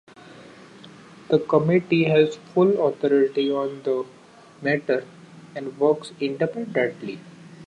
[1.29, 4.03] The committee has full authority on the
[4.59, 5.05] matter
[5.55, 7.19] and works independently.